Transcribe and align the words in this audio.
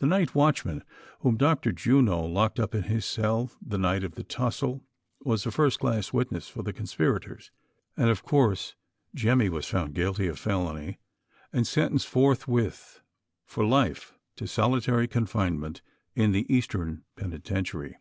The 0.00 0.08
night 0.08 0.34
watchman, 0.34 0.82
whom 1.20 1.36
Dr. 1.36 1.70
Juno 1.70 2.24
locked 2.26 2.58
up 2.58 2.74
in 2.74 2.82
his 2.82 3.04
cell 3.04 3.48
tlie 3.64 3.78
night 3.78 4.02
of 4.02 4.16
the 4.16 4.24
tussle, 4.24 4.82
was 5.20 5.46
a 5.46 5.52
first 5.52 5.78
class 5.78 6.12
witness 6.12 6.48
for 6.48 6.64
the 6.64 6.72
conspirators, 6.72 7.52
and 7.96 8.10
of 8.10 8.24
course, 8.24 8.74
Jemmy 9.14 9.48
was 9.48 9.68
found 9.68 9.94
guilty 9.94 10.26
of 10.26 10.36
felony, 10.40 10.98
and 11.52 11.64
sentenced 11.64 12.08
forthwith, 12.08 13.02
for 13.44 13.64
life 13.64 14.14
to 14.34 14.48
solitary 14.48 15.06
confinement 15.06 15.80
in 16.16 16.32
the 16.32 16.52
eastern 16.52 17.04
penitentiary. 17.14 17.96